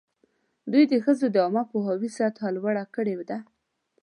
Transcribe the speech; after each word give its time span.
دوی 0.71 0.83
د 0.91 0.93
ښځو 1.03 1.25
د 1.31 1.35
عامه 1.43 1.63
پوهاوي 1.71 2.09
سطحه 2.17 2.49
لوړه 2.57 2.83
کړې 2.95 3.15
ده. 3.29 3.37